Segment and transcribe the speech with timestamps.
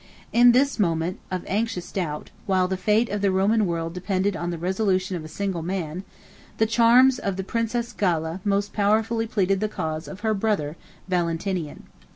[0.33, 4.49] In this moment of anxious doubt, while the fate of the Roman world depended on
[4.49, 6.03] the resolution of a single man,
[6.57, 10.75] the charms of the princess Galla most powerfully pleaded the cause of her brother
[11.07, 11.83] Valentinian.